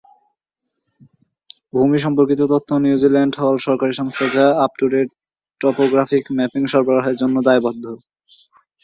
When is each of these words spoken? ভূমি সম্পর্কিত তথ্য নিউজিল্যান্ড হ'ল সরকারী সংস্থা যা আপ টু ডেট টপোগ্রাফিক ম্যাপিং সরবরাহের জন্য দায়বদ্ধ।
ভূমি 1.73 1.97
সম্পর্কিত 2.05 2.41
তথ্য 2.53 2.69
নিউজিল্যান্ড 2.83 3.33
হ'ল 3.39 3.55
সরকারী 3.67 3.93
সংস্থা 3.93 4.25
যা 4.35 4.45
আপ 4.63 4.71
টু 4.79 4.85
ডেট 4.93 5.09
টপোগ্রাফিক 5.61 6.23
ম্যাপিং 6.37 6.63
সরবরাহের 6.67 7.15
জন্য 7.21 7.35
দায়বদ্ধ। 7.47 7.85